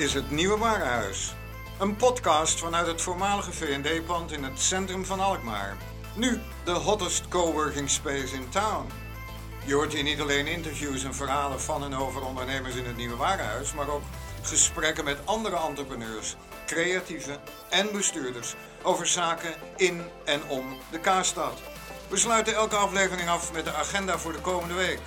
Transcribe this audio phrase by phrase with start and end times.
[0.00, 1.34] Is het Nieuwe Warenhuis.
[1.78, 5.76] Een podcast vanuit het voormalige V&D-pand in het centrum van Alkmaar.
[6.14, 8.86] Nu de hottest coworking space in town.
[9.64, 13.16] Je hoort hier niet alleen interviews en verhalen van en over ondernemers in het Nieuwe
[13.16, 14.02] Warenhuis, maar ook
[14.42, 17.40] gesprekken met andere entrepreneurs, creatieven
[17.70, 21.58] en bestuurders over zaken in en om de Kaarstad.
[22.08, 25.00] We sluiten elke aflevering af met de agenda voor de komende week.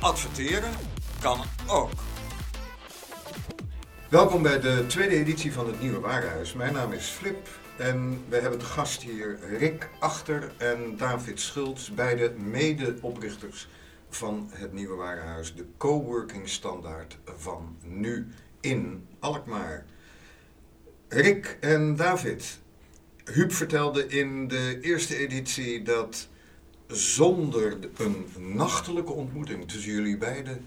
[0.00, 0.72] Adverteren
[1.20, 1.90] kan ook.
[4.08, 6.52] Welkom bij de tweede editie van het Nieuwe Warenhuis.
[6.52, 11.88] Mijn naam is Flip en we hebben te gast hier Rick Achter en David Schultz,
[11.88, 13.68] beide mede-oprichters
[14.08, 18.32] van het Nieuwe Warenhuis, de coworking standaard van nu
[18.64, 19.84] in Alkmaar.
[21.08, 22.58] Rick en David,
[23.24, 26.28] Huub vertelde in de eerste editie dat
[26.86, 30.64] zonder een nachtelijke ontmoeting tussen jullie beiden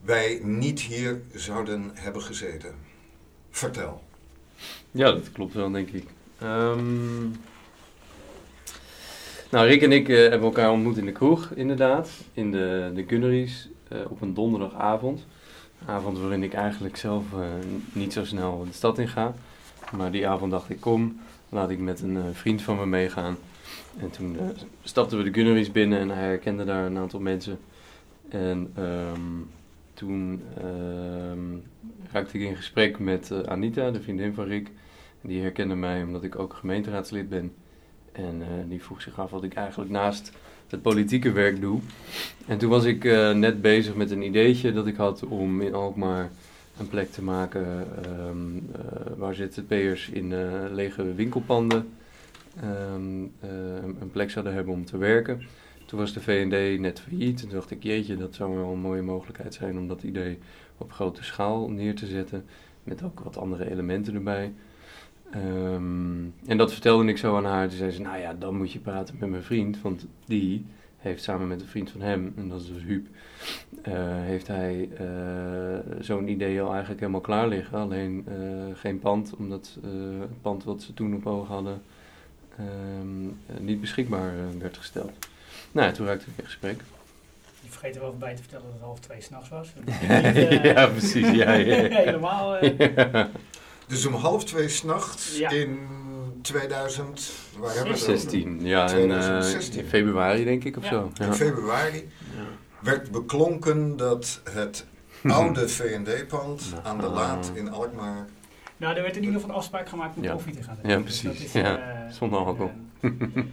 [0.00, 2.74] wij niet hier zouden hebben gezeten.
[3.50, 4.02] Vertel.
[4.90, 6.04] Ja, dat klopt wel, denk ik.
[6.38, 7.22] Ehm,
[9.50, 12.10] nou, Rick en ik eh, hebben elkaar ontmoet in de kroeg, inderdaad.
[12.32, 15.26] In de, de Gunneries, eh, op een donderdagavond.
[15.86, 17.40] Avond waarin ik eigenlijk zelf eh,
[17.92, 19.34] niet zo snel de stad in ga.
[19.96, 23.36] Maar die avond dacht ik, kom, laat ik met een vriend van me meegaan.
[23.98, 24.36] En toen
[24.82, 27.58] stapten we de Gunneries binnen en hij herkende daar een aantal mensen.
[28.28, 29.20] En ehm,
[29.94, 31.58] toen uh,
[32.12, 34.70] raakte ik in gesprek met Anita, de vriendin van Rick.
[35.20, 37.54] Die herkende mij omdat ik ook gemeenteraadslid ben.
[38.12, 40.32] En die vroeg zich af wat ik eigenlijk naast
[40.74, 41.80] het politieke werk doe.
[42.46, 45.74] En toen was ik uh, net bezig met een ideetje dat ik had om in
[45.74, 46.30] Alkmaar
[46.78, 47.86] een plek te maken
[48.28, 48.66] um,
[49.16, 50.34] waar ZZP'ers in
[50.74, 51.88] lege winkelpanden
[52.64, 53.32] um,
[54.00, 55.42] een plek zouden hebben om te werken.
[55.86, 57.40] Toen was de VND net failliet.
[57.40, 60.38] Toen dacht ik, jeetje, dat zou wel een mooie mogelijkheid zijn om dat idee
[60.78, 62.44] op grote schaal neer te zetten.
[62.84, 64.52] Met ook wat andere elementen erbij.
[65.36, 67.68] Um, en dat vertelde ik zo aan haar.
[67.68, 69.80] Toen zei ze, nou ja, dan moet je praten met mijn vriend.
[69.80, 70.66] Want die
[70.98, 74.88] heeft samen met een vriend van hem, en dat is dus Huub, uh, heeft hij
[75.00, 77.78] uh, zo'n idee al eigenlijk helemaal klaar liggen.
[77.78, 78.34] Alleen uh,
[78.74, 81.82] geen pand, omdat het pand wat ze toen op oog hadden
[83.00, 85.12] um, niet beschikbaar werd gesteld.
[85.72, 86.80] Nou, toen raakte ik in gesprek.
[87.60, 89.72] Je vergeet er wel bij te vertellen dat het half twee s'nachts was.
[90.62, 91.30] ja, precies.
[91.30, 91.96] Ja, ja, ja.
[92.04, 92.64] Helemaal.
[92.64, 93.24] Uh,
[93.86, 95.50] Dus om half twee s'nachts Ja.
[95.50, 95.78] in
[96.42, 98.18] 2000, waar hebben we het over?
[98.20, 99.80] 16, ja, en, 2016.
[99.82, 100.88] in februari denk ik of Ja.
[100.90, 101.10] zo.
[101.14, 101.24] Ja.
[101.26, 102.08] In februari
[102.80, 104.86] werd beklonken dat het
[105.28, 108.26] oude V&D-pand Nou, aan de Laat in Alkmaar...
[108.76, 110.32] nou, er werd in ieder geval een afspraak gemaakt om Ja.
[110.32, 111.04] koffie te gaan Ja, drinken.
[111.06, 111.54] Dus dat precies.
[111.54, 112.72] is, Ja, eh, zonder alcohol.
[113.00, 113.10] eh,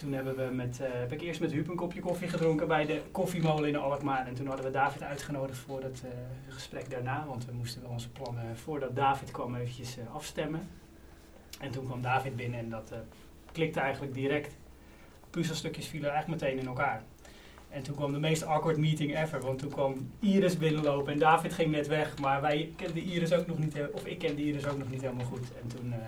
[0.00, 2.86] toen hebben we met, eh, heb ik eerst met Huub een kopje koffie gedronken bij
[2.86, 4.26] de koffiemolen in Alkmaar.
[4.26, 6.10] En toen hadden we David uitgenodigd voor het eh,
[6.48, 7.24] gesprek daarna.
[7.26, 10.68] Want we moesten wel onze plannen voordat David kwam eventjes eh, afstemmen.
[11.60, 12.98] En toen kwam David binnen en dat eh,
[13.52, 14.56] klikte eigenlijk direct.
[15.30, 17.02] Puzzelstukjes vielen eigenlijk meteen in elkaar.
[17.68, 19.40] En toen kwam de meest awkward meeting ever.
[19.40, 22.18] Want toen kwam Iris binnenlopen en David ging net weg.
[22.18, 25.26] Maar wij kenden Iris ook nog niet, of ik kende Iris ook nog niet helemaal
[25.26, 25.52] goed.
[25.62, 25.98] En toen, eh,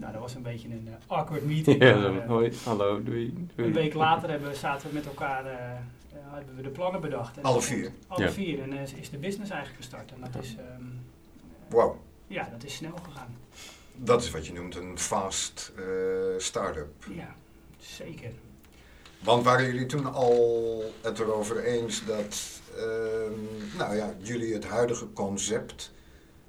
[0.00, 1.82] nou dat was een beetje een eh, awkward meeting.
[1.82, 3.32] Ja, Maar, zo, eh, hoi, hallo, doei.
[3.56, 3.68] doei.
[3.68, 5.78] een week later hebben we, zaten we met elkaar, eh, eh,
[6.32, 7.36] hebben we de plannen bedacht.
[7.36, 7.92] En Alle vier?
[8.06, 8.30] Alle Ja.
[8.30, 8.62] vier.
[8.62, 10.12] En is de business eigenlijk gestart.
[10.12, 13.36] En dat is, ehm, eh, Wauw, ja, dat is snel gegaan.
[13.96, 15.82] dat is wat je noemt een fast eh,
[16.38, 17.04] start-up.
[17.14, 17.34] Ja,
[17.78, 18.30] zeker.
[19.18, 25.12] Want waren jullie toen al het erover eens dat ehm, nou ja, jullie het huidige
[25.12, 25.92] concept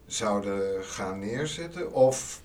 [0.06, 1.92] zouden gaan neerzetten?
[1.94, 2.42] Of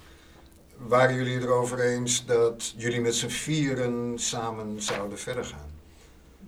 [0.78, 5.75] waren jullie erover eens dat jullie met z'n vieren samen zouden verder gaan?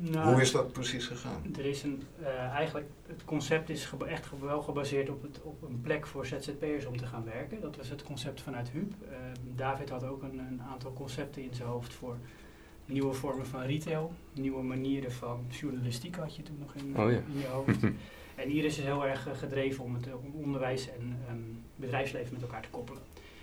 [0.01, 1.43] Nou, Hoe is dat precies gegaan?
[1.59, 5.63] Er is een, eh, eigenlijk, het concept is echt ge- wel gebaseerd op, het, op
[5.63, 7.61] een plek voor ZZP'ers om te gaan werken.
[7.61, 8.93] Dat was het concept vanuit Huub.
[9.11, 9.17] Eh,
[9.57, 12.17] David had ook een, een aantal concepten in zijn hoofd voor
[12.87, 14.13] nieuwe vormen van retail.
[14.33, 17.17] Nieuwe manieren van journalistiek had je toen nog in, Oh ja.
[17.33, 17.83] in je hoofd.
[18.43, 21.39] en Iris is heel erg eh, gedreven om het eh, om onderwijs en ehm,
[21.77, 23.03] bedrijfsleven met elkaar te koppelen.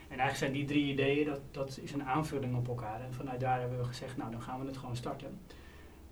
[0.09, 3.01] En eigenlijk zijn die drie ideeën, dat, dat is een aanvulling op elkaar.
[3.01, 5.39] En vanuit daar hebben we gezegd, nou dan gaan we het gewoon starten.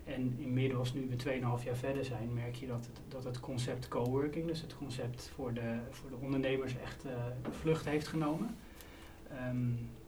[0.04, 1.16] En inmiddels, nu we
[1.58, 5.30] 2,5 jaar verder zijn, merk je dat het, dat het concept coworking, dus het concept
[5.34, 7.12] voor de, voor de ondernemers, echt eh,
[7.50, 8.56] vlucht heeft genomen.
[9.30, 9.56] Ehm,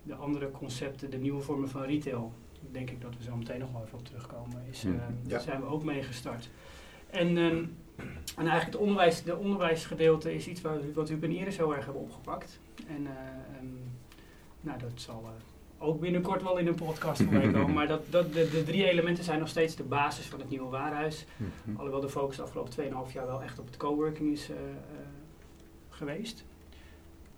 [0.02, 2.32] de andere concepten, de nieuwe vormen van retail,
[2.70, 4.92] denk ik dat we zo meteen nog wel even op terugkomen, is, Hmm.
[4.92, 5.28] ehm, Ja.
[5.28, 6.50] daar zijn we ook mee gestart.
[7.10, 7.64] En ehm,
[8.36, 11.84] En eigenlijk het onderwijs, de onderwijsgedeelte is iets wat, wat Huub en Iris heel erg
[11.84, 12.58] hebben opgepakt.
[12.88, 13.12] En eh,
[13.56, 13.66] ehm,
[14.60, 17.72] nou, dat zal eh, ook binnenkort wel in een podcast voorbij komen.
[17.72, 20.68] Maar dat, dat, de, de drie elementen zijn nog steeds de basis van het nieuwe
[20.68, 21.26] waarhuis.
[21.36, 21.76] Mhm.
[21.76, 22.72] Alhoewel de focus de afgelopen
[23.08, 24.56] 2,5 jaar wel echt op het coworking is eh,
[25.88, 26.44] geweest.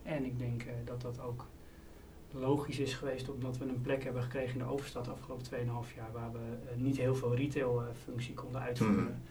[0.02, 1.46] En ik denk dat dat ook
[2.32, 5.94] logisch is geweest omdat we een plek hebben gekregen in de Overstad de afgelopen 2,5
[5.96, 6.38] jaar waar we
[6.76, 9.22] niet heel veel retail eh, functie konden uitvoeren.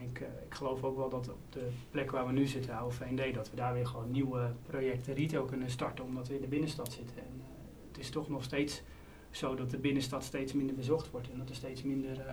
[0.00, 2.76] En ik, eh, ik geloof ook wel dat op de plek waar we nu zitten,
[2.78, 6.40] oude VND, dat we daar weer gewoon nieuwe projecten retail kunnen starten omdat we in
[6.40, 7.16] de binnenstad zitten.
[7.16, 7.46] En eh,
[7.88, 8.82] het is toch nog steeds
[9.30, 12.26] zo dat de binnenstad steeds minder bezocht wordt en dat er steeds minder eh,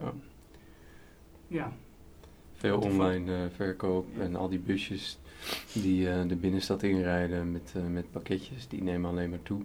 [0.00, 0.06] Ja.
[0.06, 0.08] eh,
[1.48, 1.72] ja,
[2.52, 4.22] Veel online verkoop Ja.
[4.22, 5.18] en al die busjes
[5.72, 9.62] die de binnenstad inrijden met, met pakketjes, die nemen alleen maar toe.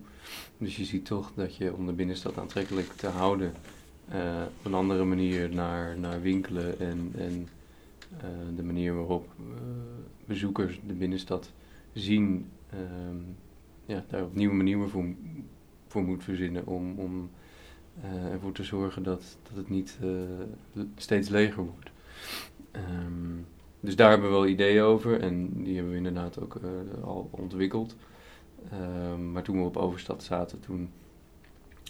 [0.58, 3.54] Dus je ziet toch dat je om de binnenstad aantrekkelijk te houden,
[4.10, 7.48] eh, op een andere manier naar, naar winkelen en, en
[8.18, 9.44] eh, de manier waarop eh,
[10.26, 11.52] bezoekers de binnenstad
[11.94, 13.18] zien, ehm,
[13.86, 15.06] ja, daar op nieuwe manieren voor,
[15.88, 17.30] voor moet verzinnen om, om
[18.32, 19.98] ervoor te zorgen dat, dat het niet
[20.96, 21.90] steeds leger wordt.
[22.72, 23.38] Ehm,
[23.80, 26.60] dus daar hebben we wel ideeën over en die hebben we inderdaad ook
[27.04, 27.96] al ontwikkeld.
[28.72, 30.90] Ehm, maar toen we op Overstad zaten, toen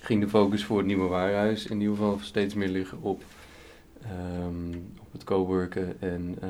[0.05, 3.23] ging de focus voor het nieuwe waarhuis in ieder geval steeds meer liggen op,
[4.01, 6.49] ehm, op het coworken en eh,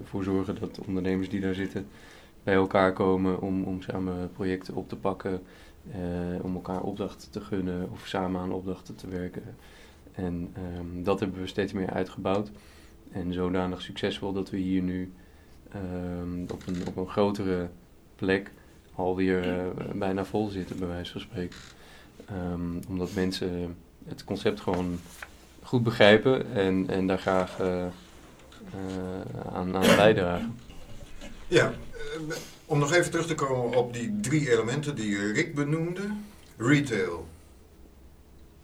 [0.00, 1.86] ervoor zorgen dat de ondernemers die daar zitten
[2.42, 5.42] bij elkaar komen om, om samen projecten op te pakken,
[5.90, 5.98] eh,
[6.42, 9.42] om elkaar opdrachten te gunnen of samen aan opdrachten te werken.
[10.12, 12.50] En ehm, dat hebben we steeds meer uitgebouwd.
[13.12, 15.12] En zodanig succesvol dat we hier nu
[15.72, 17.68] ehm, op, een, op een grotere
[18.16, 18.52] plek
[18.94, 21.56] alweer eh, bijna vol zitten, bij wijze van spreken.
[22.28, 23.76] Ehm, omdat mensen
[24.08, 25.00] het concept gewoon
[25.62, 27.90] goed begrijpen en, en daar graag eh, eh,
[29.52, 30.58] aan, aan bijdragen.
[31.48, 32.36] Ja, eh,
[32.66, 36.02] om nog even terug te komen op die drie elementen die Rick benoemde.
[36.56, 37.28] Retail,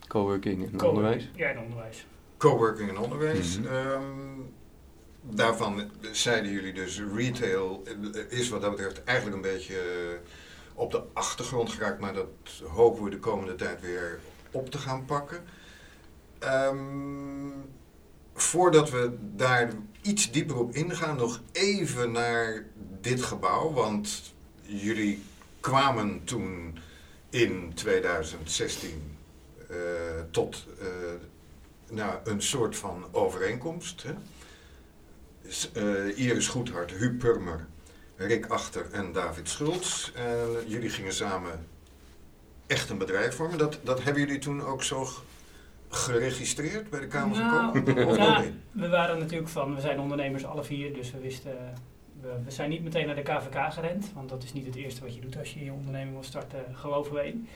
[0.08, 1.30] Coworking en onderwijs.
[1.34, 2.06] Ja, en onderwijs.
[2.36, 3.58] coworking en onderwijs.
[3.58, 3.66] Mhm.
[3.66, 4.02] Ehm,
[5.22, 7.82] daarvan zeiden jullie dus retail
[8.28, 9.80] is wat dat betreft eigenlijk een beetje
[10.74, 12.28] op de achtergrond geraakt, maar dat
[12.68, 15.44] hopen we de komende tijd weer op te gaan pakken.
[16.38, 17.50] Ehm,
[18.34, 19.70] voordat we daar
[20.02, 22.64] iets dieper op ingaan, nog even naar
[23.00, 25.22] dit gebouw, want jullie
[25.60, 26.78] kwamen toen
[27.30, 29.16] in 2016
[29.68, 29.76] eh,
[30.30, 30.86] tot eh,
[31.90, 34.02] nou, een soort van overeenkomst.
[34.02, 34.14] Hè?
[35.72, 37.66] Eh, Iris Goedhart, Huub Purmer,
[38.16, 40.10] Rick Achter en David Schultz.
[40.14, 41.66] En jullie gingen samen
[42.66, 43.58] echt een bedrijf vormen.
[43.58, 45.06] Dat, dat hebben jullie toen ook zo
[45.88, 48.06] geregistreerd bij de Kamer van Nou, Koophandel?
[48.08, 51.56] Of ja, we waren natuurlijk van, we zijn ondernemers alle vier, dus we wisten,
[52.20, 55.00] we, we zijn niet meteen naar de KVK gerend, want dat is niet het eerste
[55.00, 57.48] wat je doet als je je onderneming wil starten, geloven we in.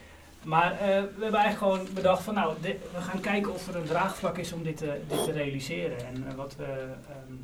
[0.45, 3.77] Maar eh, we hebben eigenlijk gewoon bedacht van nou, dit- we gaan kijken of er
[3.77, 6.07] een draagvlak is om dit te, dit te realiseren.
[6.07, 7.35] En eh, wat we ehm,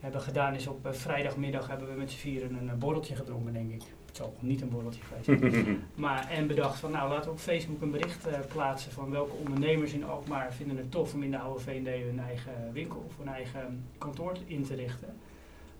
[0.00, 3.52] hebben gedaan is op eh, vrijdagmiddag hebben we met z'n vieren een eh, borreltje gedronken,
[3.52, 3.82] denk ik.
[4.06, 5.82] Het zal niet een borreltje geweest zijn.
[5.94, 9.34] Maar, en bedacht van, nou laten we op Facebook een bericht eh, plaatsen van welke
[9.44, 13.16] ondernemers in Alkmaar vinden het tof om in de oude V&D hun eigen winkel of
[13.18, 15.16] hun eigen kantoor in te richten.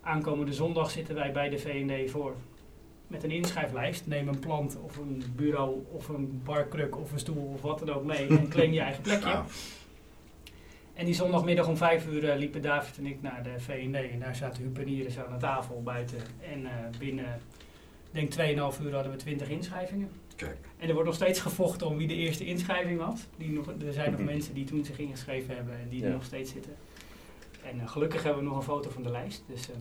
[0.01, 2.35] Aankomende zondag zitten wij bij de V&D voor
[3.07, 4.07] met een inschrijflijst.
[4.07, 7.89] Neem een plant of een bureau of een barkruk of een stoel of wat dan
[7.89, 9.41] ook mee en claim je eigen plekje.
[10.93, 14.19] En die zondagmiddag om vijf uur eh, liepen David en ik naar de V&D en
[14.19, 16.17] daar zaten Huub en Iris aan de tafel buiten.
[16.51, 17.39] En eh, binnen,
[18.11, 20.09] ik denk 2,5 uur hadden we 20 inschrijvingen.
[20.35, 20.57] Kijk.
[20.77, 23.27] En er wordt nog steeds gevochten om wie de eerste inschrijving was.
[23.37, 24.29] Die nog, er zijn nog Mhm.
[24.29, 26.75] mensen die toen zich ingeschreven hebben en die er nog steeds zitten.
[27.63, 29.43] En eh, gelukkig hebben we nog een foto van de lijst.
[29.47, 29.75] Dus eh,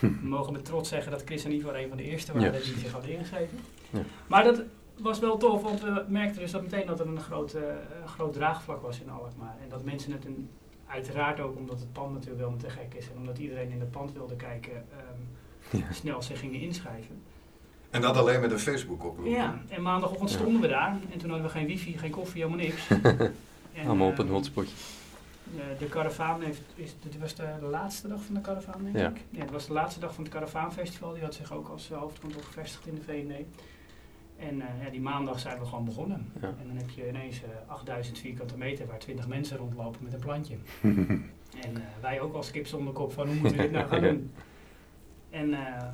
[0.20, 2.78] we mogen met trots zeggen dat Chris en Ivo een van de eerste waren die
[2.78, 3.58] zich hadden ingeschreven.
[3.90, 4.02] Ja.
[4.26, 4.62] Maar dat
[4.98, 7.62] was wel tof, want we merkten dus dat meteen dat er een groot, eh,
[8.02, 9.56] een groot draagvlak was in Alkmaar.
[9.62, 10.48] En dat mensen het een,
[10.86, 13.90] uiteraard ook omdat het pand natuurlijk wel te gek is en omdat iedereen in het
[13.90, 15.92] pand wilde kijken, ehm, Ja.
[15.92, 17.22] snel zich gingen inschrijven.
[17.90, 19.26] En dat alleen met een Facebook oproep.
[19.26, 20.36] Ja, en maandagochtend Ja.
[20.36, 22.88] stonden we daar en toen hadden we geen wifi, geen koffie, helemaal niks.
[23.74, 24.74] En, Allemaal op een eh, hotspotje.
[25.56, 29.08] eh, de karavaan heeft, is, dit was de laatste dag van de karavaan, denk Ja.
[29.08, 29.16] ik.
[29.30, 31.12] Ja, het was de laatste dag van het karavaanfestival.
[31.12, 33.32] Die had zich ook als eh, hoofdkantoor gevestigd in de VND.
[34.36, 36.32] En eh, ja, die maandag zijn we gewoon begonnen.
[36.40, 36.46] Ja.
[36.60, 40.20] En dan heb je ineens eh 8000 vierkante meter waar 20 mensen rondlopen met een
[40.20, 40.56] plantje.
[41.60, 44.00] En eh, wij ook als kip zonder kop van hoe moeten we dit nou gaan
[44.08, 44.32] doen.
[45.30, 45.84] En eh,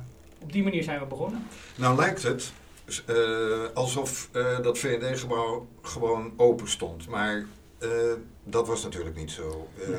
[0.41, 1.43] op die manier zijn we begonnen.
[1.77, 2.53] Nou lijkt het
[3.07, 3.15] eh,
[3.73, 7.07] alsof eh, dat V&D-gebouw gewoon open stond.
[7.07, 7.45] Maar
[7.79, 7.89] eh,
[8.43, 9.67] dat was natuurlijk niet zo.
[9.81, 9.89] Eh,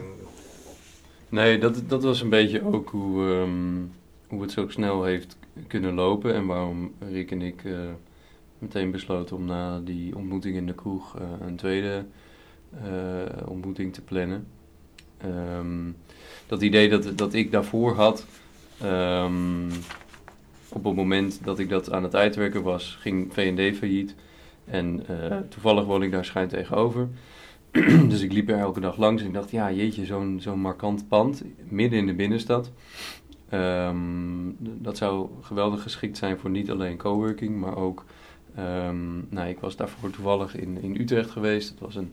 [1.29, 3.81] Nee, dat, dat was een beetje ook hoe, ehm,
[4.29, 6.35] hoe het zo snel heeft kunnen lopen.
[6.35, 7.73] En waarom Rick en ik eh,
[8.63, 12.05] meteen besloten om na die ontmoeting in de kroeg eh, een tweede
[12.83, 14.47] eh, ontmoeting te plannen.
[15.19, 15.91] Ehm,
[16.47, 18.27] dat idee dat, dat ik daarvoor had,
[18.81, 19.71] ehm,
[20.69, 24.15] op het moment dat ik dat aan het uitwerken was, ging V&D failliet.
[24.65, 27.09] En eh, toevallig woon ik daar schijn tegenover.
[28.09, 31.09] dus ik liep er elke dag langs en ik dacht, ja jeetje, zo'n zo'n markant
[31.09, 32.71] pand midden in de binnenstad.
[33.49, 38.05] Ehm, dat zou geweldig geschikt zijn voor niet alleen coworking, maar ook...
[38.55, 41.69] ehm, nou, ik was daarvoor toevallig in, in Utrecht geweest.
[41.69, 42.13] Het was een,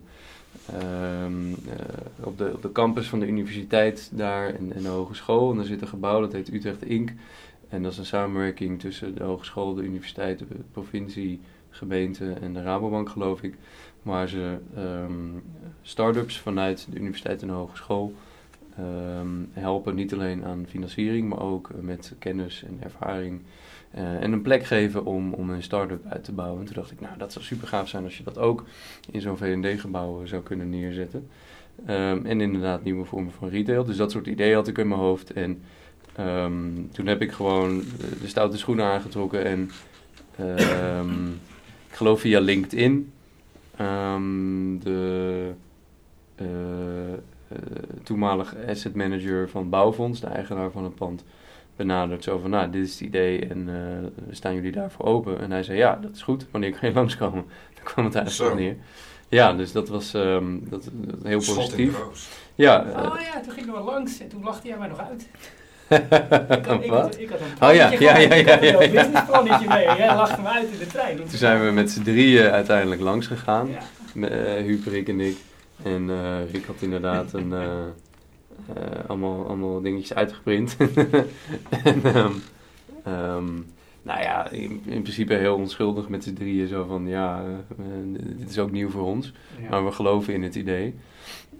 [0.65, 5.51] ehm, eh, op, de, op de campus van de universiteit daar en, en de hogeschool.
[5.51, 7.11] En daar zit een gebouw, dat heet Utrecht Inc.
[7.69, 12.61] En dat is een samenwerking tussen de hogeschool, de universiteit, de provincie, gemeente en de
[12.61, 13.55] Rabobank, geloof ik.
[14.01, 15.37] Waar ze ehm
[15.81, 18.13] start-ups vanuit de universiteit en de hogeschool
[19.51, 19.95] helpen.
[19.95, 23.41] Niet alleen aan financiering, maar ook met kennis en ervaring.
[23.91, 26.59] Eh, en een plek geven om, om een start-up uit te bouwen.
[26.59, 28.63] En toen dacht ik, nou, dat zou super gaaf zijn als je dat ook
[29.11, 31.27] in zo'n V&D-gebouw zou kunnen neerzetten.
[31.85, 33.83] Ehm, en inderdaad nieuwe vormen van retail.
[33.83, 35.33] Dus dat soort ideeën had ik in mijn hoofd.
[35.33, 35.61] En
[36.15, 36.53] ehm,
[36.91, 37.83] toen heb ik gewoon
[38.21, 39.71] de stoute schoenen aangetrokken en
[40.35, 41.27] ehm,
[41.89, 43.11] ik geloof via LinkedIn
[44.79, 45.51] de
[46.35, 47.57] eh, eh,
[48.03, 51.23] toenmalige asset manager van bouwfonds, de eigenaar van het pand,
[51.87, 52.23] benaderd.
[52.23, 55.39] Zo van, nou, dit is het idee en eh, staan jullie daarvoor open?
[55.39, 56.45] En hij zei, ja, dat is goed.
[56.51, 57.45] Wanneer kan je langskomen?
[57.73, 58.55] Daar kwam het eigenlijk Zo.
[58.57, 58.75] op neer.
[59.29, 61.97] Ja, dus dat was ehm, dat, dat heel Schot positief.
[61.99, 62.27] roos.
[62.55, 65.27] Ja, eh, Oh ja, toen gingen we langs en toen lachte jij mij nog uit.
[66.59, 67.01] Ik had, ik Wat?
[67.01, 68.91] had, ik had een Oh ja, ja, ja, Ik had ja, een
[69.45, 71.17] ja, mee jij lachte me uit in de trein.
[71.17, 73.67] Toen zijn we met z'n drieën uiteindelijk langs gegaan.
[73.69, 73.79] Ja.
[74.13, 75.37] Met, eh, Huub, Rick en ik.
[75.83, 77.69] En eh, Rick had inderdaad een, eh, eh,
[79.07, 80.77] allemaal, allemaal dingetjes uitgeprint.
[81.83, 82.31] en, ehm,
[83.03, 83.53] ehm,
[84.01, 86.67] nou ja, in, in principe heel onschuldig met z'n drieën.
[86.67, 87.43] Zo van, ja,
[87.77, 87.85] eh,
[88.37, 89.33] dit is ook nieuw voor ons.
[89.61, 89.69] Ja.
[89.69, 90.95] Maar we geloven in het idee.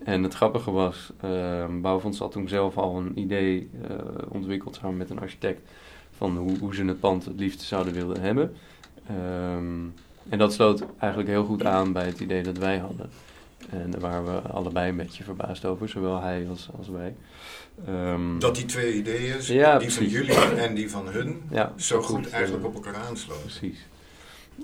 [0.04, 3.96] En het grappige was, ehm Bouwfonds had toen zelf al een idee eh,
[4.30, 5.72] ontwikkeld samen met een architect
[6.12, 8.56] van hoe, hoe ze het pand het liefst zouden willen hebben.
[10.30, 13.10] En dat sloot eigenlijk heel goed aan bij het idee dat wij hadden.
[13.70, 17.16] En daar waren we allebei een beetje verbaasd over, zowel hij als, als wij.
[17.86, 22.02] Ehm, Dat die twee ideeën, Ja, die van jullie en die van hun, ja, zo
[22.02, 23.42] goed eigenlijk op elkaar aansloten.
[23.42, 23.88] Precies.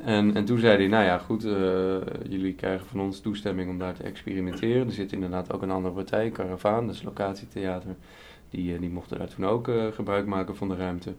[0.03, 1.97] En, en toen zei hij, nou ja, goed, eh,
[2.29, 4.87] jullie krijgen van ons toestemming om daar te experimenteren.
[4.87, 7.95] Er zit inderdaad ook een andere partij, Caravaan, dat is locatietheater.
[8.49, 11.13] Die, eh, die mochten daar toen ook eh, gebruik maken van de ruimte.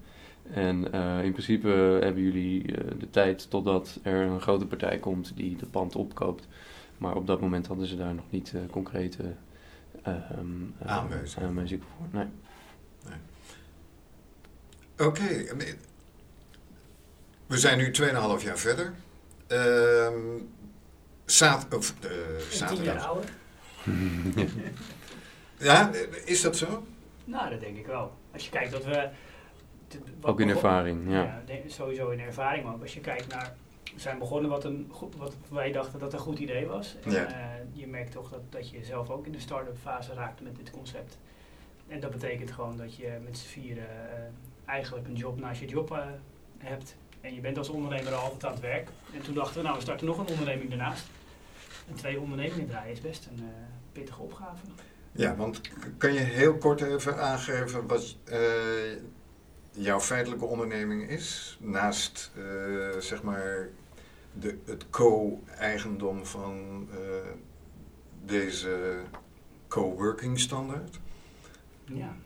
[0.51, 1.69] En eh, in principe
[2.03, 6.47] hebben jullie eh, de tijd totdat er een grote partij komt die het pand opkoopt.
[6.99, 9.35] Maar op dat moment hadden ze daar nog niet eh, concrete
[10.83, 11.47] Aanwijzingen.
[11.49, 12.07] aanwijzingen voor.
[12.11, 12.27] Nee.
[15.09, 15.45] Oké,
[17.47, 18.93] we zijn nu 2,5 jaar verder.
[19.47, 20.15] Ehm
[21.27, 22.17] zaad, of, eh, En
[22.49, 23.07] tien jaar zaterdag.
[23.07, 23.31] ouder.
[25.59, 25.91] Ja,
[26.25, 26.87] is dat zo?
[27.25, 28.13] Nou, dat denk ik wel.
[28.33, 29.09] Als je kijkt dat we...
[30.21, 31.43] wat Ook in ervaring, ja.
[31.67, 33.55] sowieso in ervaring, maar ook als je kijkt naar...
[33.95, 36.97] We zijn begonnen wat, een, wat wij dachten dat een goed idee was.
[37.05, 37.25] En, Ja.
[37.27, 40.57] eh, je merkt toch dat, dat je zelf ook in de start-up fase raakt met
[40.57, 41.19] dit concept.
[41.89, 44.19] En dat betekent gewoon dat je met z'n vieren eh,
[44.67, 45.99] eigenlijk een job naast je job eh,
[46.59, 46.97] hebt.
[47.21, 48.89] En je bent als ondernemer al altijd aan het werk.
[49.15, 51.07] En toen dachten we, nou we starten nog een onderneming daarnaast.
[51.89, 53.51] En twee ondernemingen draaien is best een eh,
[53.93, 54.65] pittige opgave.
[55.13, 55.61] Ja, want
[55.99, 58.39] kan je heel kort even aangeven wat eh,
[59.77, 61.59] jouw feitelijke onderneming is?
[61.61, 63.69] Naast, eh, zeg maar,
[64.33, 66.99] de, het co-eigendom van eh,
[68.25, 69.03] deze
[69.69, 71.01] co-working standaard?
[71.85, 72.17] Ja,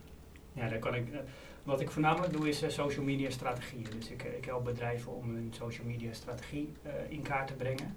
[0.52, 1.18] ja daar kan ik, eh,
[1.62, 3.86] wat ik voornamelijk doe is social media strategieën.
[3.98, 6.72] Dus ik, ik help bedrijven om hun social media strategie
[7.08, 7.96] in kaart te brengen.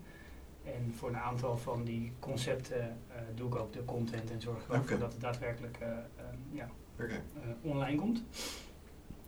[0.64, 2.98] En voor een aantal van die concepten
[3.36, 4.88] doe ik ook de content en zorg ik ook Oké.
[4.88, 5.78] voor dat het daadwerkelijk
[6.52, 6.70] ja,
[7.62, 8.24] online komt.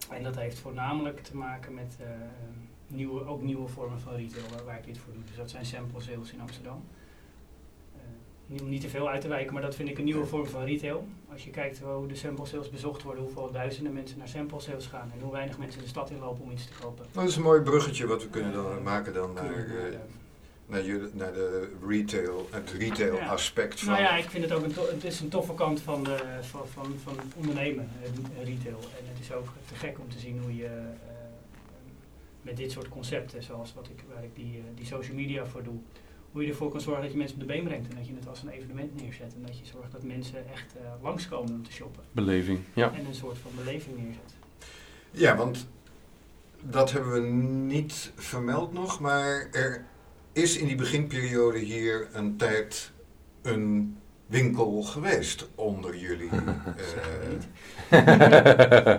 [0.10, 2.08] En dat heeft voornamelijk te maken met eh,
[2.88, 5.24] nieuwe, ook nieuwe vormen van retail waar, waar ik dit voor doe.
[5.24, 6.84] Dus dat zijn sample sales in Amsterdam.
[7.96, 8.02] Eh,
[8.46, 10.46] niet, om niet te veel uit te wijken, maar dat vind ik een nieuwe vorm
[10.46, 11.08] van retail.
[11.32, 14.86] Als je kijkt hoe de sample sales bezocht worden, hoeveel duizenden mensen naar sample sales
[14.86, 17.06] gaan en hoe weinig mensen de stad inlopen om iets te kopen.
[17.12, 19.66] Dat is een mooi bruggetje wat we kunnen dan maken dan naar,
[20.68, 23.28] Naar, jullie- naar de retail, het retail Ja.
[23.28, 23.94] aspect van...
[23.94, 26.18] Nou ja, ik vind het ook een, to- het is een toffe kant van, de,
[26.42, 28.80] van, van, van ondernemen, eh, retail.
[28.80, 30.72] En het is ook te gek om te zien hoe je eh,
[32.42, 35.64] met dit soort concepten, zoals wat ik, waar ik die, eh, die social media voor
[35.64, 35.76] doe,
[36.32, 37.90] hoe je ervoor kan zorgen dat je mensen op de been brengt.
[37.90, 39.34] En dat je het als een evenement neerzet.
[39.36, 42.04] En dat je zorgt dat mensen echt uh, langskomen om te shoppen.
[42.12, 42.94] Beleving, ja.
[42.94, 44.34] En een soort van beleving neerzet.
[45.12, 45.68] Ja, want
[46.62, 47.20] dat hebben we
[47.74, 49.86] niet vermeld nog, maar er
[50.36, 52.92] is in die beginperiode hier een tijd
[53.42, 56.30] een winkel geweest onder jullie.
[57.92, 58.96] uh...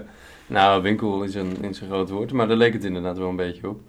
[0.57, 3.37] nou, winkel is een, is een groot woord, maar daar leek het inderdaad wel een
[3.37, 3.81] beetje op.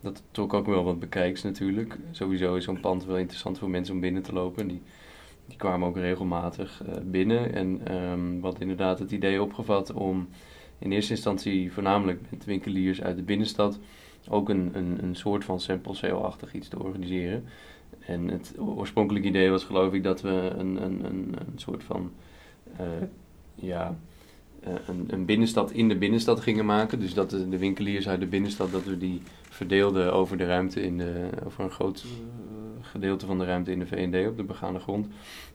[0.00, 1.96] Dat trok ook wel wat bekijks natuurlijk.
[2.10, 4.68] Sowieso is zo'n pand wel interessant voor mensen om binnen te lopen.
[4.68, 4.82] Die,
[5.46, 7.54] die kwamen ook regelmatig uh, binnen.
[7.54, 10.28] En um, wat inderdaad het idee opgevat om
[10.78, 13.78] in eerste instantie voornamelijk met winkeliers uit de binnenstad
[14.28, 17.44] ook een, een, soort van sample sale-achtig iets te organiseren.
[18.00, 22.12] En het oorspronkelijke idee was geloof ik dat we een, een, een, soort van
[22.80, 22.86] uh,
[23.54, 23.96] ja,
[24.66, 27.00] uh, een, een, binnenstad in de binnenstad gingen maken.
[27.00, 30.98] Dus dat de, winkeliers uit de binnenstad, dat we die verdeelden over de ruimte in
[30.98, 32.55] de, over een groot uh,
[32.96, 35.06] gedeelte van de ruimte in de VND op de begane grond.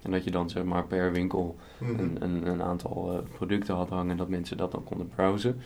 [0.01, 1.99] En dat je dan zeg maar per winkel -hmm.
[1.99, 5.61] een, een, een, aantal producten had hangen en dat mensen dat dan konden browsen.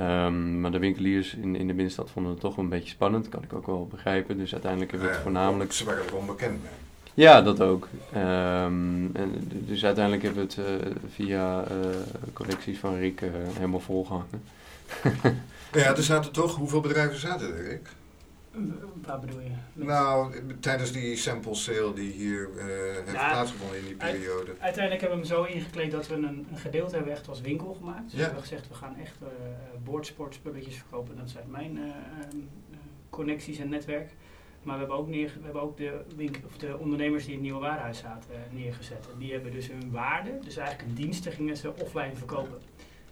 [0.00, 3.28] Um, maar de winkeliers in, in de binnenstad vonden het toch wel een beetje spannend,
[3.28, 4.38] kan ik ook wel begrijpen.
[4.38, 5.72] Dus uiteindelijk hebben we het voornamelijk...
[5.72, 6.70] Ze waren onbekend mee.
[7.14, 7.88] Ja, dat ook.
[8.14, 11.86] Um, en dus uiteindelijk hebben we het uh, via uh,
[12.32, 14.42] collecties van Rick uh, helemaal volgehangen.
[15.72, 17.88] ja, er zaten toch, hoeveel bedrijven zaten er, Rick?
[19.06, 19.50] Waar bedoel je?
[19.72, 24.54] Met nou, tijdens die sample sale die hier heeft ja, plaatsgevonden in die periode.
[24.58, 27.74] Uiteindelijk hebben we hem zo ingekleed dat we een, een gedeelte hebben echt als winkel
[27.74, 28.02] gemaakt.
[28.02, 28.18] Dus ja.
[28.18, 29.16] we hebben gezegd, we gaan echt
[29.84, 31.16] boardsportspulletjes verkopen.
[31.16, 31.78] Dat zijn mijn
[33.10, 34.10] connecties en netwerk.
[34.66, 37.38] Maar we hebben ook, neer, we hebben ook de, winkel, of de ondernemers die in
[37.38, 39.08] het nieuwe warenhuis zaten uh, neergezet.
[39.12, 42.58] En die hebben dus hun waarde, dus eigenlijk een dienst, gingen ze offline verkopen.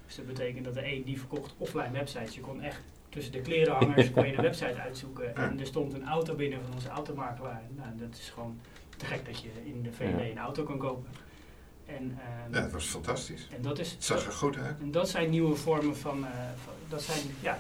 [0.07, 2.35] Dus dat betekent dat de een die verkocht offline websites.
[2.35, 2.81] Je kon echt
[3.15, 5.37] tussen de klerenhangers kon je een website uitzoeken.
[5.37, 7.63] En er stond een auto binnen van onze automakelaar.
[7.77, 8.59] Nou, dat is gewoon
[8.97, 11.11] te gek dat je in de VD een auto kan kopen.
[11.87, 13.49] En, um, ja, dat was fantastisch.
[13.57, 14.81] En dat is, het zag er goed uit.
[14.81, 16.25] En dat zijn nieuwe vormen van, uh,
[16.65, 17.59] van dat zijn ja,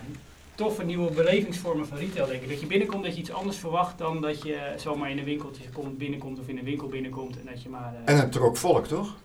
[0.54, 2.48] toffe nieuwe belevingsvormen van retail, denk ik.
[2.48, 5.68] Dat je binnenkomt, dat je iets anders verwacht dan dat je zomaar in een winkeltje
[5.68, 7.92] komt, binnenkomt of in een winkel binnenkomt en dat je maar...
[7.92, 9.16] Uh, en het trok volk, toch?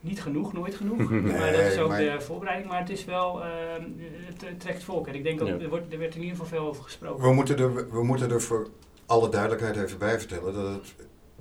[0.00, 0.98] Niet genoeg, nooit genoeg.
[1.10, 2.00] nee, maar dat is ook maar...
[2.00, 2.70] de voorbereiding.
[2.70, 3.46] Maar het is wel, uh,
[4.26, 5.06] het, het, trekt volk.
[5.06, 5.58] En ik denk dat ja.
[5.58, 7.24] er, wordt, er werd in ieder geval veel over gesproken.
[7.24, 8.68] We moeten, er, we moeten er voor
[9.06, 10.94] alle duidelijkheid even bij vertellen dat het,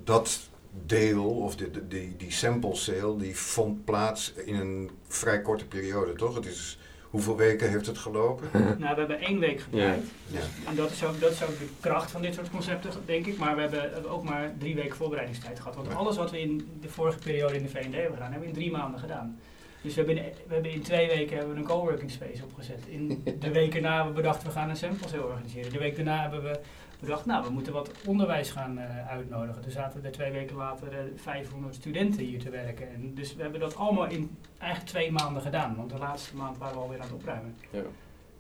[0.04, 0.50] dat
[0.86, 6.14] deel, of die, die, die sample sale, die vond plaats in een vrij korte periode,
[6.14, 6.36] toch?
[6.36, 8.50] Het is Hoeveel weken heeft het gelopen?
[8.54, 10.08] nou, we hebben één week gebruikt.
[10.28, 10.40] Ja.
[10.68, 13.38] En dat is, ook, dat is ook de kracht van dit soort concepten, denk ik.
[13.38, 15.76] Maar we hebben ook maar drie weken voorbereidingstijd gehad.
[15.76, 18.48] Want alles wat we in de vorige periode in de V&D hebben gedaan, hebben we
[18.48, 19.40] in drie maanden gedaan.
[19.88, 22.86] Dus we hebben, in, we hebben in twee weken hebben we een coworking space opgezet.
[22.88, 25.72] In de weken na hebben we bedacht, we gaan een sample organiseren.
[25.72, 26.60] De week daarna hebben we
[27.00, 29.64] bedacht, nou, we moeten wat onderwijs gaan uh, uitnodigen.
[29.64, 32.94] Er zaten er twee weken later uh, 500 studenten hier te werken.
[32.94, 35.76] En dus we hebben dat allemaal in eigenlijk twee maanden gedaan.
[35.76, 37.58] Want de laatste maand waren we alweer aan het opruimen.
[37.72, 37.82] Ja.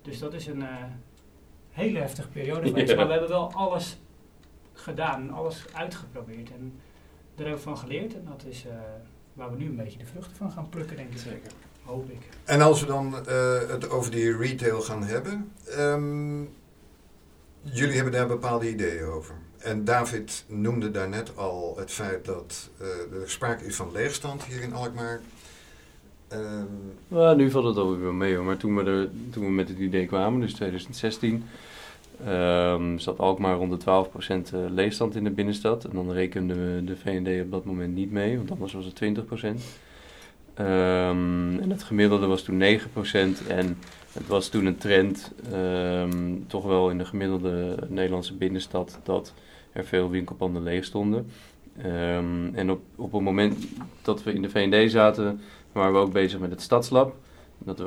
[0.01, 0.83] Dus dat is een uh,
[1.69, 2.89] hele heftige periode geweest.
[2.89, 2.95] Ja.
[2.95, 3.97] Maar we hebben wel alles
[4.73, 6.51] gedaan, alles uitgeprobeerd.
[6.51, 6.79] En
[7.35, 8.15] daar hebben we van geleerd.
[8.15, 8.65] En dat is
[9.37, 11.17] waar we nu een beetje de vruchten van gaan plukken, denk ik.
[11.17, 11.51] Zeker.
[11.83, 12.19] Hoop ik.
[12.43, 13.13] En als we dan
[13.69, 15.51] het over die retail gaan hebben...
[15.79, 16.49] Um,
[17.71, 19.35] Jullie hebben daar bepaalde ideeën over.
[19.57, 24.61] En David noemde daarnet al het feit dat uh, er sprake is van leegstand hier
[24.61, 25.19] in Alkmaar.
[26.33, 26.67] Um,
[27.07, 28.45] nou, nu valt het alweer wel mee hoor.
[28.45, 31.43] Maar toen we, er, toen we met het idee kwamen, dus 2016,
[32.27, 34.05] um, zat Alkmaar rond de
[34.69, 35.85] 12% leegstand in de binnenstad.
[35.85, 39.01] En dan rekenden we de VND op dat moment niet mee, want anders was het
[39.03, 39.05] 20%.
[40.59, 43.77] Um, en het gemiddelde was toen 9% en
[44.11, 49.33] het was toen een trend, um, toch wel in de gemiddelde Nederlandse binnenstad, dat
[49.71, 51.31] er veel winkelpanden leeg stonden.
[52.53, 53.67] En op, op het moment
[54.01, 57.15] dat we in de VND zaten, waren we ook bezig met het Stadslab.
[57.57, 57.77] Dat,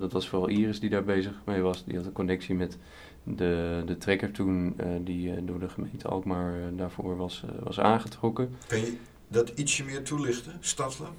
[0.00, 1.84] dat was vooral Iris die daar bezig mee was.
[1.84, 2.78] Die had een connectie met
[3.26, 7.80] de, de trekker toen, uh, die uh, door de gemeente Alkmaar uh, daarvoor was, was
[7.80, 8.56] aangetrokken.
[8.66, 8.96] Kan je
[9.28, 11.12] dat ietsje meer toelichten, Stadslab?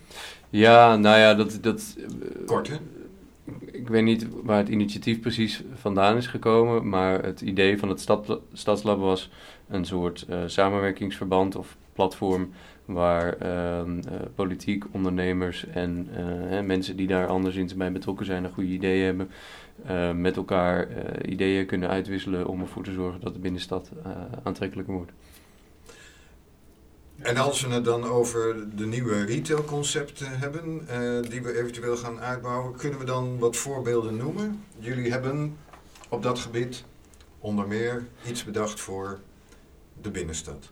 [0.49, 1.57] Ja, nou ja, dat...
[1.61, 1.97] dat
[2.45, 2.75] Kort, hè?
[3.71, 7.99] ik weet niet waar het initiatief precies vandaan is gekomen, maar het idee van het
[7.99, 9.31] stad, Stadslab was
[9.67, 12.49] een soort samenwerkingsverband of platform
[12.87, 16.07] waar uh, uh, politiek, ondernemers en
[16.47, 19.29] hè, mensen die daar anderszins bij betrokken zijn een goede idee hebben,
[20.21, 20.87] met elkaar
[21.25, 23.91] ideeën kunnen uitwisselen om ervoor te zorgen dat de binnenstad
[24.43, 25.11] aantrekkelijker wordt.
[27.17, 30.87] En als we het dan over de nieuwe retailconcepten hebben,
[31.29, 34.63] die we eventueel gaan uitbouwen, kunnen we dan wat voorbeelden noemen?
[34.79, 35.57] Jullie hebben
[36.09, 36.83] op dat gebied
[37.39, 39.19] onder meer iets bedacht voor
[40.01, 40.71] de binnenstad.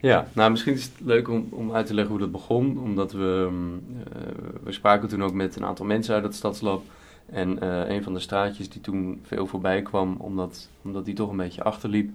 [0.00, 2.78] Ja, nou misschien is het leuk om, om uit te leggen hoe dat begon.
[2.78, 4.20] Omdat we, mm, eh,
[4.62, 6.82] we spraken toen ook met een aantal mensen uit het stadslab.
[7.26, 11.30] En eh, een van de straatjes die toen veel voorbij kwam, omdat, omdat die toch
[11.30, 12.10] een beetje achterliep,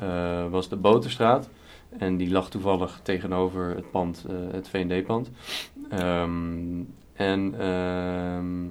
[0.00, 1.48] eh, was de Boterstraat.
[1.98, 5.30] En die lag toevallig tegenover het pand, het V&D-pand.
[5.88, 8.68] Ehm, en ehm,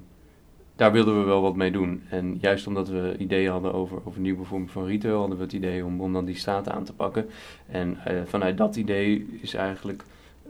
[0.82, 2.04] daar wilden we wel wat mee doen.
[2.10, 5.54] En juist omdat we ideeën hadden over, over nieuwe vormen van retail, hadden we het
[5.54, 7.30] idee om, om dan die straat aan te pakken.
[7.68, 10.04] En eh, vanuit dat idee is eigenlijk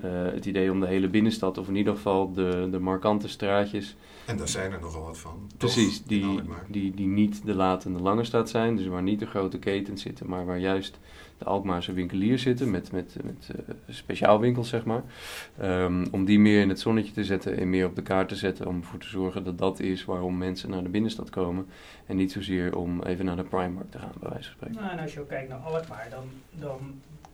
[0.09, 4.37] het idee om de hele binnenstad, of in ieder geval de, de markante straatjes, En
[4.37, 5.49] daar zijn er nogal wat van.
[5.57, 8.75] Precies, die, die, die niet de late en de lange stad zijn.
[8.75, 10.99] Dus waar niet de grote ketens zitten, maar waar juist
[11.37, 15.03] de Alkmaarse winkeliers zitten met, met, met eh, speciaalwinkels, zeg maar.
[15.57, 18.35] Ehm, om die meer in het zonnetje te zetten en meer op de kaart te
[18.35, 18.67] zetten.
[18.67, 21.67] Om ervoor te zorgen dat dat is waarom mensen naar de binnenstad komen.
[22.05, 24.81] En niet zozeer om even naar de Primark te gaan, bij wijze van spreken.
[24.81, 26.25] Nou, en als je ook kijkt naar Alkmaar, dan,
[26.59, 26.79] dan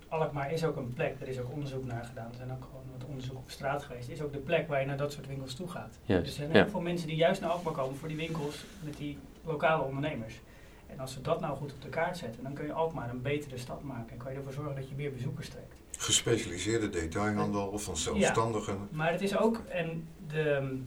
[0.10, 2.84] Alkmaar is ook een plek, er is ook onderzoek naar gedaan, er zijn ook gewoon
[2.98, 5.54] wat onderzoek op straat geweest, is ook de plek waar je naar dat soort winkels
[5.54, 6.00] toe gaat.
[6.06, 6.54] Dus er zijn ja.
[6.54, 10.40] heel veel mensen die juist naar Alkmaar komen voor die winkels met die lokale ondernemers.
[10.88, 13.22] En als ze dat nou goed op de kaart zetten, dan kun je Alkmaar een
[13.22, 15.74] betere stad maken en kan je ervoor zorgen dat je meer bezoekers trekt.
[15.98, 18.88] Gespecialiseerde detailhandel of van zelfstandigen.
[18.92, 20.78] Maar het is ook, en de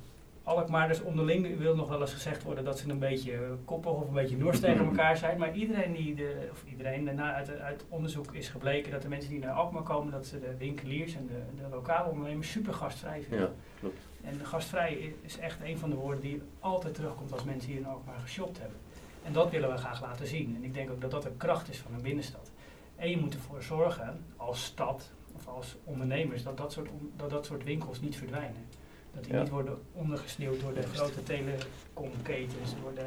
[0.57, 4.15] Alkmaarders onderling wil nog wel eens gezegd worden dat ze een beetje koppig of een
[4.15, 5.39] beetje nors tegen elkaar zijn.
[5.39, 9.31] Maar iedereen die, de, of iedereen, daarna uit, uit onderzoek is gebleken dat de mensen
[9.31, 13.23] die naar Alkmaar komen, dat ze de winkeliers en de, de lokale ondernemers super gastvrij
[13.23, 13.41] vinden.
[13.41, 14.09] Ja, klopt.
[14.23, 17.87] En gastvrij is echt een van de woorden die altijd terugkomt als mensen hier in
[17.87, 18.79] Alkmaar geshopt hebben.
[19.23, 20.57] En dat willen we graag laten zien.
[20.57, 22.51] En ik denk ook dat dat de kracht is van een binnenstad.
[22.97, 27.47] En je moet ervoor zorgen, als stad of als ondernemers, dat dat soort, dat dat
[27.47, 28.67] soort winkels niet verdwijnen.
[29.15, 29.41] Dat die Ja.
[29.41, 32.71] niet worden ondergesneeuwd door de grote telecomketens.
[32.83, 33.07] Door de,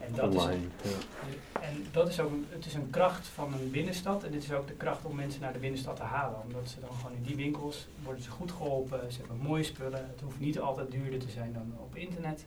[0.00, 0.62] en dat is, Online.
[0.82, 1.60] Ja.
[1.60, 4.24] en dat is ook het is een kracht van een binnenstad.
[4.24, 6.40] En het is ook de kracht om mensen naar de binnenstad te halen.
[6.42, 9.12] Omdat ze dan gewoon in die winkels worden ze goed geholpen.
[9.12, 10.06] Ze hebben mooie spullen.
[10.10, 12.44] Het hoeft niet altijd duurder te zijn dan op internet.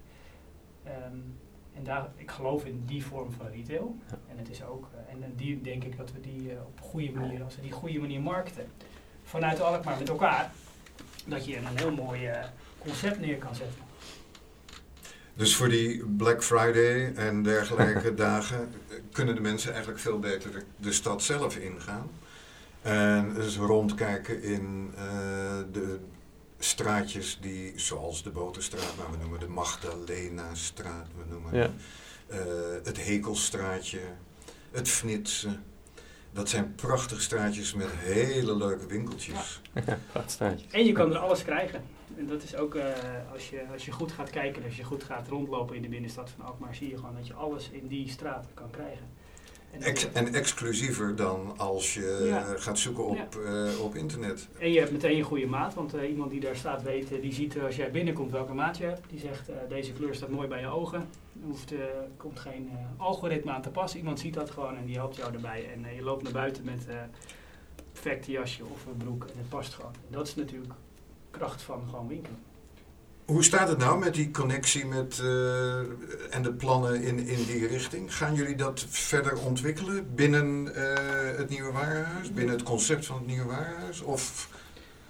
[0.83, 1.17] Ehm,
[1.73, 3.95] en daar, ik geloof in die vorm van retail.
[4.09, 4.17] Ja.
[4.31, 6.77] En het is ook, eh, en, en die denk ik dat we die eh, op
[6.77, 8.65] een goede manier, als we die goede manier markten,
[9.23, 10.51] vanuit Alkmaar met elkaar,
[11.25, 12.45] dat je een heel mooi eh,
[12.85, 13.83] concept neer kan zetten.
[15.33, 20.51] Dus voor die Black Friday en dergelijke dagen eh, kunnen de mensen eigenlijk veel beter
[20.51, 22.09] de, de stad zelf ingaan.
[22.81, 25.03] En dus rondkijken in eh,
[25.71, 25.99] de
[26.59, 31.69] straatjes die, zoals de Boterstraat, maar we noemen de Magdalena-straat, we noemen Ja.
[32.27, 32.37] eh,
[32.83, 33.99] het Hekelstraatje,
[34.71, 35.63] het Fnitsen.
[36.33, 39.61] Dat zijn prachtige straatjes met hele leuke winkeltjes.
[40.25, 40.65] Straatje.
[40.71, 41.83] En je kan er alles krijgen.
[42.17, 42.85] En dat is ook, eh,
[43.33, 46.29] als, je, als je goed gaat kijken, als je goed gaat rondlopen in de binnenstad
[46.29, 49.07] van Alkmaar, zie je gewoon dat je alles in die straat kan krijgen.
[49.71, 52.45] En, Ex- en exclusiever dan als je Ja.
[52.45, 54.47] eh, gaat zoeken op, eh, op internet.
[54.59, 57.59] En je hebt meteen je goede maat, want iemand die daar staat weet, die ziet
[57.59, 59.09] als jij binnenkomt welke maat je hebt.
[59.09, 60.99] Die zegt, deze kleur staat mooi bij je ogen.
[60.99, 61.73] Er hoeft,
[62.17, 63.99] komt geen algoritme aan te passen.
[63.99, 65.69] Iemand ziet dat gewoon en die helpt jou erbij.
[65.73, 66.85] En je loopt naar buiten met
[67.91, 69.91] perfecte jasje of een broek en het past gewoon.
[70.09, 70.73] Dat is natuurlijk
[71.37, 72.39] kracht van gewoon winkelen.
[73.25, 75.79] Hoe staat het nou met die connectie met, eh,
[76.35, 78.15] en de plannen in, in die richting?
[78.15, 82.33] Gaan jullie dat verder ontwikkelen binnen eh, het Nieuwe Warenhuis?
[82.33, 84.01] Binnen het concept van het Nieuwe Warenhuis?
[84.01, 84.49] Of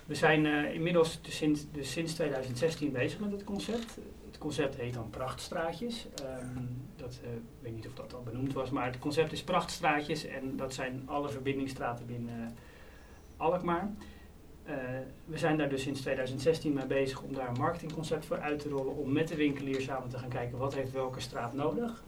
[0.05, 3.97] We zijn eh, inmiddels dus sinds, dus sinds 2016 bezig met het concept.
[4.25, 6.07] Het concept heet dan Prachtstraatjes.
[6.15, 6.63] Ehm,
[6.95, 10.57] dat, ik weet niet of dat al benoemd was, maar het concept is Prachtstraatjes en
[10.57, 12.55] dat zijn alle verbindingsstraten binnen
[13.38, 13.89] Alkmaar.
[14.65, 14.75] Eh,
[15.25, 18.69] we zijn daar dus sinds 2016 mee bezig om daar een marketingconcept voor uit te
[18.69, 18.95] rollen.
[18.95, 22.04] Om met de winkelier samen te gaan kijken wat heeft welke straat nodig.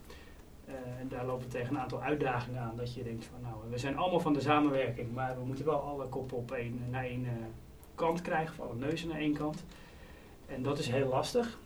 [0.66, 2.76] Eh, en daar lopen we tegen een aantal uitdagingen aan.
[2.76, 5.80] Dat je denkt van nou, we zijn allemaal van de samenwerking, maar we moeten wel
[5.80, 7.32] alle koppen op één, naar één eh,
[7.96, 9.64] kant krijgen, of alle neuzen naar één kant.
[10.46, 11.60] En dat is heel lastig.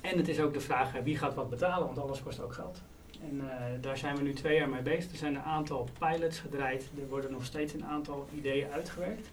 [0.00, 2.82] En het is ook de vraag wie gaat wat betalen, want alles kost ook geld.
[3.22, 3.42] En
[3.80, 5.10] daar zijn we nu twee jaar mee bezig.
[5.10, 6.90] Er zijn een aantal pilots gedraaid.
[7.00, 9.28] Er worden nog steeds een aantal ideeën uitgewerkt.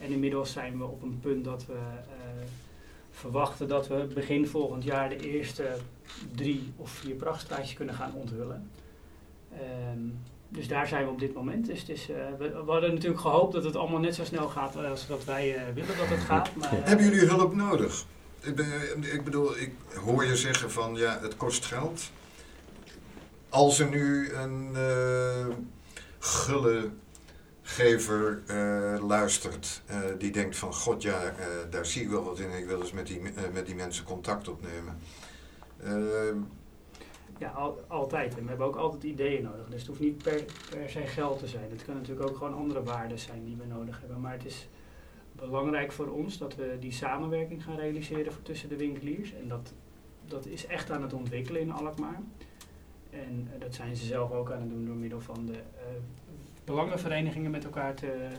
[0.00, 2.18] En inmiddels zijn we op een punt dat we eh,
[3.10, 5.76] verwachten dat we begin volgend jaar de eerste
[6.34, 8.70] drie of vier prachtstraatjes kunnen gaan onthullen.
[9.52, 9.98] Ehm,
[10.48, 11.66] dus daar zijn we op dit moment.
[11.66, 14.48] Dus het is, eh, we, we hadden natuurlijk gehoopt dat het allemaal net zo snel
[14.48, 16.54] gaat als dat wij eh, willen dat het gaat.
[16.56, 18.04] Maar, hebben jullie hulp nodig?
[18.40, 19.72] Ik, ben- ik bedoel, ik
[20.04, 22.10] hoor je zeggen van ja, het kost geld.
[23.48, 25.46] Als er nu een eh
[26.18, 26.90] gulle
[27.68, 32.38] gever eh, luistert eh, die denkt van god ja, eh, daar zie ik wel wat
[32.38, 32.50] in.
[32.50, 33.20] Ik wil eens met die,
[33.52, 34.98] met die mensen contact opnemen.
[35.82, 35.92] Eh,
[37.38, 38.36] Ja, al- altijd.
[38.36, 39.66] En we hebben ook altijd ideeën nodig.
[39.68, 41.70] Dus het hoeft niet per, per se geld te zijn.
[41.70, 44.20] Het kan natuurlijk ook gewoon andere waarden zijn die we nodig hebben.
[44.20, 44.68] Maar het is
[45.32, 49.32] belangrijk voor ons dat we die samenwerking gaan realiseren tussen de winkeliers.
[49.34, 49.72] En dat,
[50.26, 52.20] dat is echt aan het ontwikkelen in Alkmaar.
[53.10, 55.58] En dat zijn ze zelf ook aan het doen door middel van de
[56.66, 58.30] belangenverenigingen met elkaar te, eh,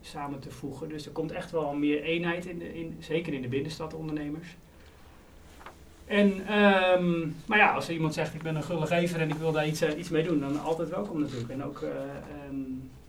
[0.00, 0.88] samen te voegen.
[0.88, 4.56] Dus er komt echt wel meer eenheid, in in, zeker in de binnenstad ondernemers.
[6.04, 9.52] En, ehm, maar ja, als er iemand zegt ik ben een gullegever en ik wil
[9.52, 11.50] daar iets, eh, iets mee doen, dan altijd welkom natuurlijk.
[11.50, 12.60] En ook, eh, ehm,